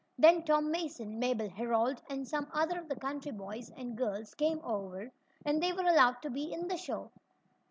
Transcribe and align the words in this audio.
Then 0.17 0.43
Tom 0.45 0.71
Mason, 0.71 1.19
Mabel 1.19 1.47
Herold 1.47 2.01
and 2.09 2.27
some 2.27 2.47
other 2.53 2.79
of 2.79 2.89
the 2.89 2.95
country 2.95 3.31
boys 3.31 3.69
and 3.77 3.95
girls 3.95 4.33
came 4.33 4.59
over, 4.63 5.11
and 5.45 5.61
they 5.61 5.71
were 5.73 5.83
allowed 5.85 6.23
to 6.23 6.31
be 6.31 6.51
in 6.51 6.67
the 6.67 6.77
show. 6.77 7.11